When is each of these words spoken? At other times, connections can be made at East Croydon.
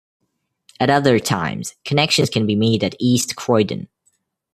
At 0.79 0.89
other 0.89 1.19
times, 1.19 1.75
connections 1.85 2.31
can 2.31 2.47
be 2.47 2.55
made 2.55 2.83
at 2.83 2.95
East 2.99 3.35
Croydon. 3.35 3.87